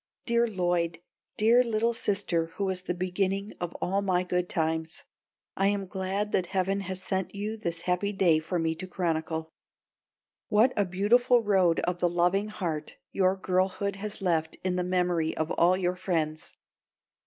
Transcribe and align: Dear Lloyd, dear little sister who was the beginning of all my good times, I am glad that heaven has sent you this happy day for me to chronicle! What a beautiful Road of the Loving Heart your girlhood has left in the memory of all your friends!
Dear 0.25 0.47
Lloyd, 0.47 0.97
dear 1.37 1.63
little 1.63 1.93
sister 1.93 2.47
who 2.55 2.65
was 2.65 2.81
the 2.81 2.95
beginning 2.95 3.53
of 3.59 3.75
all 3.79 4.01
my 4.01 4.23
good 4.23 4.49
times, 4.49 5.03
I 5.55 5.67
am 5.67 5.85
glad 5.85 6.31
that 6.31 6.47
heaven 6.47 6.79
has 6.79 7.03
sent 7.03 7.35
you 7.35 7.55
this 7.55 7.81
happy 7.81 8.11
day 8.11 8.39
for 8.39 8.57
me 8.57 8.73
to 8.77 8.87
chronicle! 8.87 9.51
What 10.49 10.73
a 10.75 10.85
beautiful 10.85 11.43
Road 11.43 11.81
of 11.81 11.99
the 11.99 12.09
Loving 12.09 12.47
Heart 12.47 12.97
your 13.11 13.35
girlhood 13.35 13.97
has 13.97 14.23
left 14.23 14.57
in 14.63 14.75
the 14.75 14.83
memory 14.83 15.37
of 15.37 15.51
all 15.51 15.77
your 15.77 15.95
friends! 15.95 16.55